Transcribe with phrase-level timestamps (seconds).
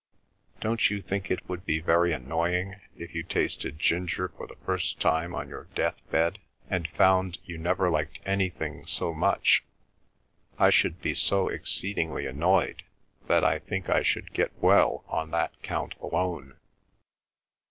[0.61, 4.99] "Don't you think it would be very annoying if you tasted ginger for the first
[4.99, 6.39] time on your death bed,
[6.71, 9.63] and found you never liked anything so much?
[10.57, 12.81] I should be so exceedingly annoyed
[13.27, 16.55] that I think I should get well on that account alone."